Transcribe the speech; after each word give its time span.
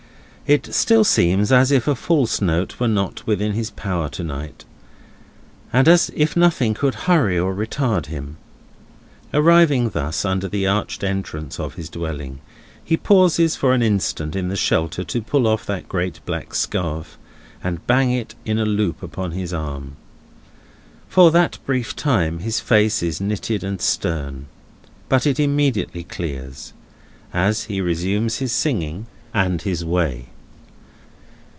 It 0.47 0.73
still 0.75 1.05
seems 1.05 1.49
as 1.49 1.71
if 1.71 1.87
a 1.87 1.95
false 1.95 2.41
note 2.41 2.77
were 2.77 2.89
not 2.89 3.25
within 3.25 3.53
his 3.53 3.69
power 3.71 4.09
to 4.09 4.21
night, 4.21 4.65
and 5.71 5.87
as 5.87 6.11
if 6.13 6.35
nothing 6.35 6.73
could 6.73 6.93
hurry 7.07 7.39
or 7.39 7.55
retard 7.55 8.07
him. 8.07 8.35
Arriving 9.33 9.91
thus 9.91 10.25
under 10.25 10.49
the 10.49 10.67
arched 10.67 11.05
entrance 11.05 11.57
of 11.57 11.75
his 11.75 11.87
dwelling, 11.87 12.39
he 12.83 12.97
pauses 12.97 13.55
for 13.55 13.73
an 13.73 13.81
instant 13.81 14.35
in 14.35 14.49
the 14.49 14.57
shelter 14.57 15.05
to 15.05 15.21
pull 15.21 15.47
off 15.47 15.65
that 15.67 15.87
great 15.87 16.19
black 16.25 16.53
scarf, 16.53 17.17
and 17.63 17.87
bang 17.87 18.11
it 18.11 18.35
in 18.43 18.59
a 18.59 18.65
loop 18.65 19.01
upon 19.01 19.31
his 19.31 19.53
arm. 19.53 19.95
For 21.07 21.31
that 21.31 21.59
brief 21.65 21.95
time, 21.95 22.39
his 22.39 22.59
face 22.59 23.01
is 23.01 23.21
knitted 23.21 23.63
and 23.63 23.79
stern. 23.79 24.47
But 25.07 25.25
it 25.25 25.39
immediately 25.39 26.03
clears, 26.03 26.73
as 27.33 27.63
he 27.65 27.79
resumes 27.79 28.39
his 28.39 28.51
singing, 28.51 29.07
and 29.33 29.61
his 29.61 29.85
way. 29.85 30.27